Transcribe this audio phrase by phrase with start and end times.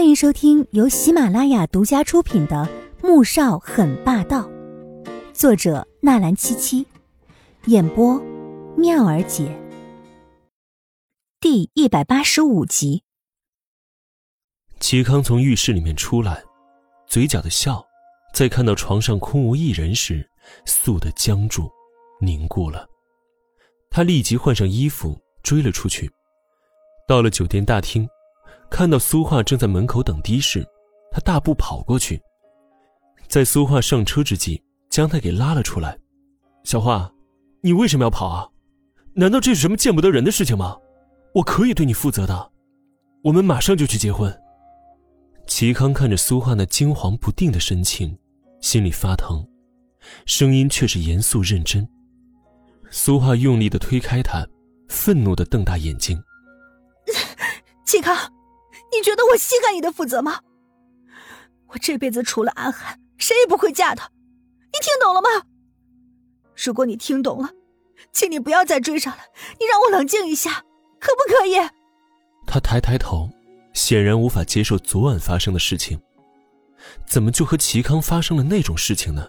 [0.00, 2.66] 欢迎收听由喜马拉雅独家出品的
[3.06, 4.48] 《穆少很霸道》，
[5.34, 6.86] 作者纳兰七七，
[7.66, 8.18] 演播
[8.78, 9.54] 妙儿姐。
[11.38, 13.02] 第一百八十五集。
[14.80, 16.42] 齐康从浴室里面出来，
[17.06, 17.86] 嘴角的笑，
[18.32, 20.26] 在看到床上空无一人时，
[20.64, 21.70] 素的僵住，
[22.22, 22.88] 凝固了。
[23.90, 26.10] 他立即换上衣服，追了出去。
[27.06, 28.08] 到了酒店大厅，
[28.70, 30.64] 看到苏画正在门口等的士，
[31.10, 32.20] 他大步跑过去，
[33.28, 35.98] 在苏画上车之际，将他给拉了出来。
[36.64, 37.10] 小画，
[37.62, 38.48] 你为什么要跑啊？
[39.12, 40.78] 难道这是什么见不得人的事情吗？
[41.34, 42.50] 我可以对你负责的，
[43.22, 44.34] 我们马上就去结婚。
[45.46, 48.16] 齐康看着苏画那惊惶不定的神情，
[48.60, 49.46] 心里发疼，
[50.26, 51.86] 声音却是严肃认真。
[52.90, 54.46] 苏画用力的推开他，
[54.88, 56.20] 愤怒的瞪大眼睛。
[57.84, 58.16] 齐康，
[58.92, 60.40] 你觉得我稀罕你的负责吗？
[61.68, 64.10] 我这辈子除了安寒，谁也不会嫁他。
[64.72, 65.28] 你听懂了吗？
[66.56, 67.50] 如果你听懂了，
[68.12, 69.22] 请你不要再追上了。
[69.58, 70.64] 你让我冷静一下，
[70.98, 71.54] 可不可以？
[72.46, 73.30] 他抬抬头，
[73.72, 76.00] 显然无法接受昨晚发生的事情。
[77.06, 79.28] 怎么就和齐康发生了那种事情呢？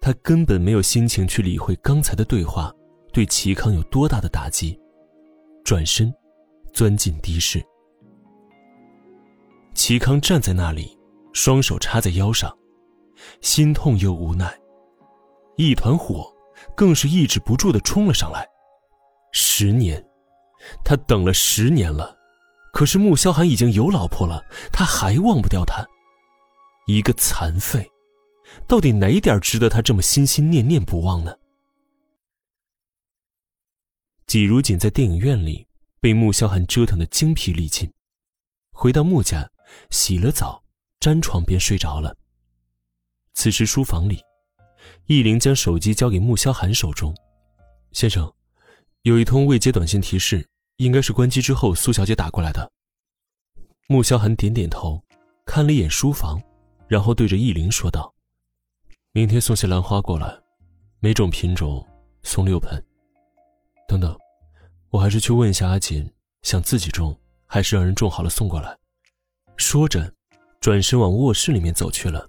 [0.00, 2.72] 他根本没有心情去理会刚才的对话
[3.12, 4.78] 对齐康有多大的打击，
[5.64, 6.12] 转身。
[6.74, 7.64] 钻进的士，
[9.78, 10.98] 齐康站在那里，
[11.32, 12.52] 双手插在腰上，
[13.40, 14.52] 心痛又无奈，
[15.56, 16.28] 一团火
[16.76, 18.44] 更是抑制不住的冲了上来。
[19.30, 20.04] 十年，
[20.84, 22.18] 他等了十年了，
[22.72, 25.86] 可是穆萧寒已经有老婆了，他还忘不掉他。
[26.88, 27.88] 一个残废，
[28.66, 31.32] 到底哪点值得他这么心心念念不忘呢？
[34.26, 35.68] 季如锦在电影院里。
[36.00, 37.92] 被穆萧寒折腾的精疲力尽，
[38.70, 39.50] 回到穆家，
[39.90, 40.62] 洗了澡，
[41.00, 42.16] 沾床便睡着了。
[43.34, 44.20] 此时书房里，
[45.06, 47.14] 易灵将手机交给穆萧寒手中
[47.92, 48.32] ：“先生，
[49.02, 52.70] 有一通未接短信提示，应该是关机之后苏小姐打过来的。”
[53.88, 55.02] 穆萧寒点点头，
[55.44, 56.42] 看了一眼书房，
[56.86, 58.14] 然后对着易灵说道
[59.12, 60.38] ：“明天送些兰花过来，
[61.00, 61.86] 每种品种
[62.22, 62.84] 送六盆。
[63.86, 64.16] 等等。”
[64.90, 67.14] 我还是去问一下阿锦，想自己种
[67.44, 68.74] 还是让人种好了送过来。
[69.58, 70.10] 说着，
[70.60, 72.26] 转身往卧室里面走去了。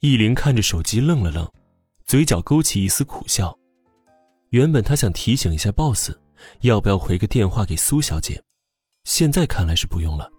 [0.00, 1.50] 易林看着手机愣了愣，
[2.04, 3.58] 嘴角勾起一丝苦笑。
[4.50, 6.12] 原本他想提醒一下 boss，
[6.60, 8.40] 要不要回个电话给苏小姐，
[9.04, 10.30] 现在看来是不用了，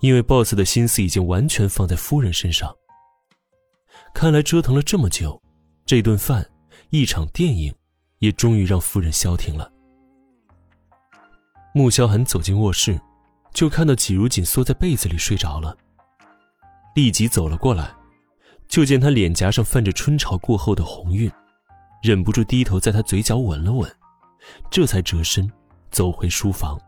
[0.00, 2.74] 因为 boss 的心思已经完全放在夫人身上。
[4.14, 5.40] 看来折腾了这么久，
[5.84, 6.44] 这顿饭，
[6.90, 7.72] 一场电影，
[8.18, 9.70] 也终于让夫人消停了。
[11.74, 12.98] 穆萧寒走进卧室，
[13.54, 15.74] 就看到季如锦缩在被子里睡着了。
[16.94, 17.94] 立即走了过来，
[18.68, 21.30] 就见他脸颊上泛着春潮过后的红晕，
[22.02, 23.90] 忍不住低头在他嘴角吻了吻，
[24.70, 25.50] 这才折身
[25.90, 26.78] 走回书房。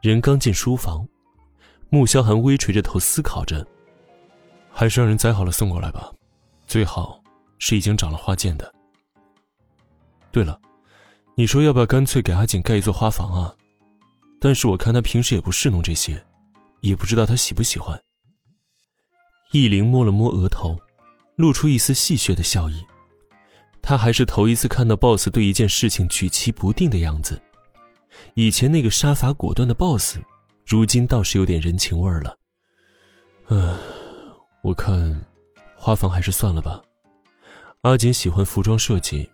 [0.00, 1.06] 人刚进书房，
[1.90, 3.66] 穆萧寒微垂着头思考着，
[4.70, 6.12] 还是让人栽好了送过来吧，
[6.66, 7.20] 最好
[7.58, 8.72] 是已经长了花剑的。
[10.30, 10.60] 对了，
[11.34, 13.54] 你说要不要干脆给阿锦盖一座花房啊？
[14.40, 16.24] 但是我看他平时也不侍弄这些，
[16.80, 18.00] 也不知道他喜不喜欢。
[19.52, 20.78] 易灵摸了摸额头，
[21.36, 22.84] 露出一丝戏谑的笑意。
[23.80, 27.40] 他还是头一次看到 BOSS 对一件事情举棋不定的样子。
[28.34, 30.18] 以前那个杀伐果断的 BOSS，
[30.66, 32.36] 如今倒是有点人情味了。
[33.46, 33.56] 唉，
[34.62, 35.24] 我看
[35.74, 36.82] 花房还是算了吧。
[37.82, 39.30] 阿锦喜欢服装设计，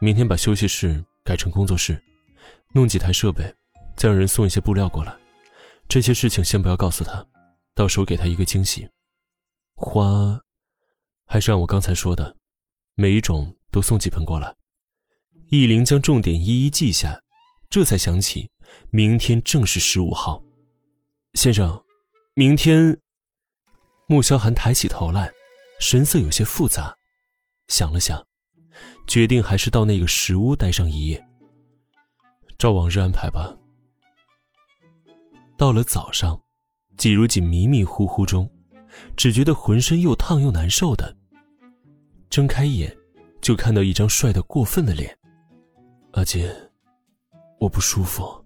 [0.00, 2.02] 明天把休息室改成工作室，
[2.72, 3.54] 弄几台设备。
[3.96, 5.16] 再让人送一些布料过来，
[5.88, 7.26] 这些事情先不要告诉他，
[7.74, 8.88] 到时候给他一个惊喜。
[9.74, 10.40] 花，
[11.26, 12.36] 还是按我刚才说的，
[12.94, 14.54] 每一种都送几盆过来。
[15.50, 17.20] 易灵将重点一一记下，
[17.68, 18.50] 这才想起，
[18.90, 20.42] 明天正是十五号。
[21.34, 21.84] 先生，
[22.34, 22.98] 明天。
[24.06, 25.32] 穆萧寒抬起头来，
[25.80, 26.94] 神色有些复杂，
[27.68, 28.22] 想了想，
[29.06, 31.24] 决定还是到那个石屋待上一夜。
[32.58, 33.56] 照往日安排吧。
[35.56, 36.40] 到了早上，
[36.96, 38.50] 季如锦迷迷糊糊中，
[39.16, 41.16] 只觉得浑身又烫又难受的。
[42.28, 42.94] 睁开眼，
[43.40, 45.16] 就看到一张帅得过分的脸。
[46.12, 46.48] 阿锦，
[47.60, 48.44] 我不舒服。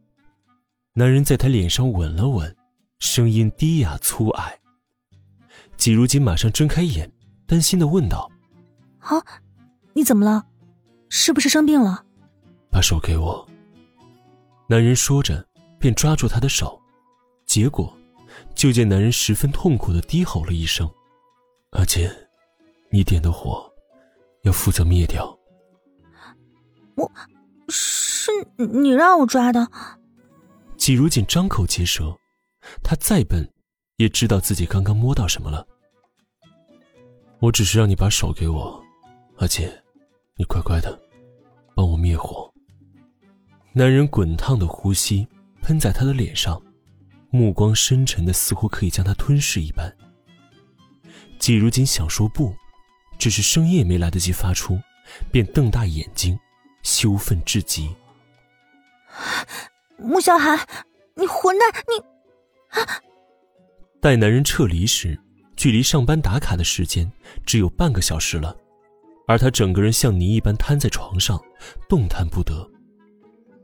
[0.92, 2.54] 男人在他脸上吻了吻，
[2.98, 4.58] 声音低哑粗矮。
[5.76, 7.10] 季如锦马上睁开眼，
[7.46, 8.30] 担心的问道
[9.00, 9.22] ：“啊，
[9.94, 10.44] 你怎么了？
[11.08, 12.04] 是不是生病了？”
[12.70, 13.48] 把手给我。
[14.68, 15.46] 男人说着，
[15.78, 16.77] 便抓住他的手。
[17.48, 17.92] 结果，
[18.54, 20.88] 就见男人十分痛苦的低吼了一声
[21.72, 22.06] ：“阿锦，
[22.90, 23.68] 你点的火，
[24.42, 25.36] 要负责灭掉。”
[26.94, 27.10] 我，
[27.70, 29.66] 是你让我抓的。
[30.76, 32.14] 季如锦张口结舌，
[32.82, 33.50] 他再笨，
[33.96, 35.66] 也知道自己刚刚摸到什么了。
[37.40, 38.78] 我只是让你把手给我，
[39.38, 39.66] 阿锦，
[40.36, 41.00] 你乖乖的，
[41.74, 42.52] 帮我灭火。
[43.72, 45.26] 男人滚烫的呼吸
[45.62, 46.60] 喷在他的脸上，
[47.30, 49.94] 目光深沉的，似乎可以将他吞噬一般。
[51.38, 52.54] 季如锦想说不，
[53.18, 54.78] 只是声音也没来得及发出，
[55.30, 56.38] 便瞪大眼睛，
[56.82, 57.94] 羞愤至极。
[59.98, 60.58] 穆小寒，
[61.14, 61.84] 你混蛋！
[61.88, 62.80] 你……
[62.80, 63.00] 啊！
[64.00, 65.18] 待男人撤离时，
[65.56, 67.10] 距离上班打卡的时间
[67.44, 68.56] 只有半个小时了，
[69.26, 71.40] 而他整个人像泥一般瘫在床上，
[71.88, 72.68] 动弹不得。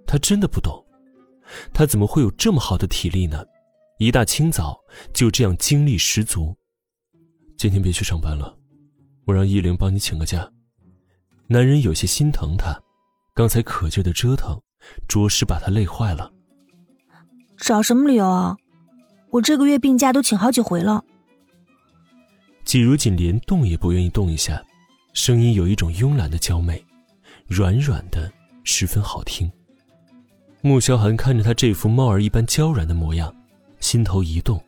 [0.06, 0.84] 他真的不懂，
[1.72, 3.44] 他怎么会有这么好的体力呢？
[3.98, 4.76] 一大清早
[5.12, 6.56] 就这样精力十足。
[7.56, 8.56] 今天别去上班了，
[9.24, 10.50] 我让依玲帮你请个假。
[11.46, 12.76] 男人有些心疼她，
[13.34, 14.60] 刚才可劲的折腾，
[15.06, 16.32] 着实把她累坏了。
[17.56, 18.56] 找什么理由啊？
[19.30, 21.04] 我这个月病假都请好几回了。
[22.64, 24.60] 季如锦连动也不愿意动一下，
[25.12, 26.84] 声音有一种慵懒的娇媚，
[27.46, 28.32] 软软的，
[28.64, 29.50] 十分好听。
[30.62, 33.32] 穆萧寒看着她这副猫儿一般娇软的模样，
[33.84, 34.58] 心头一动，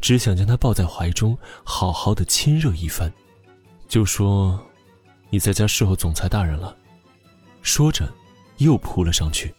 [0.00, 3.12] 只想将他抱在怀中，好好的亲热一番。
[3.86, 4.58] 就说
[5.28, 6.74] ：“你在家伺候总裁大人了。”
[7.60, 8.10] 说着，
[8.56, 9.54] 又扑了上去。